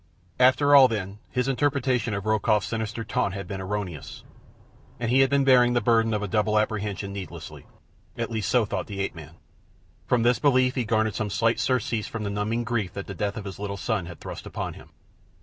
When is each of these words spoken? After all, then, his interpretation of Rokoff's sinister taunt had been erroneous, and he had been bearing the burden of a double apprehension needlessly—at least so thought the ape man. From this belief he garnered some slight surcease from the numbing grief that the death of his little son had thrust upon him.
After 0.39 0.75
all, 0.75 0.87
then, 0.87 1.19
his 1.29 1.47
interpretation 1.47 2.15
of 2.15 2.25
Rokoff's 2.25 2.65
sinister 2.65 3.03
taunt 3.03 3.35
had 3.35 3.47
been 3.47 3.61
erroneous, 3.61 4.23
and 4.99 5.11
he 5.11 5.19
had 5.19 5.29
been 5.29 5.43
bearing 5.43 5.73
the 5.73 5.79
burden 5.79 6.11
of 6.15 6.23
a 6.23 6.27
double 6.27 6.57
apprehension 6.57 7.13
needlessly—at 7.13 8.31
least 8.31 8.49
so 8.49 8.65
thought 8.65 8.87
the 8.87 8.99
ape 8.99 9.13
man. 9.13 9.35
From 10.07 10.23
this 10.23 10.39
belief 10.39 10.73
he 10.73 10.85
garnered 10.85 11.13
some 11.13 11.29
slight 11.29 11.59
surcease 11.59 12.07
from 12.07 12.23
the 12.23 12.31
numbing 12.31 12.63
grief 12.63 12.93
that 12.93 13.05
the 13.05 13.13
death 13.13 13.37
of 13.37 13.45
his 13.45 13.59
little 13.59 13.77
son 13.77 14.07
had 14.07 14.19
thrust 14.19 14.47
upon 14.47 14.73
him. 14.73 14.89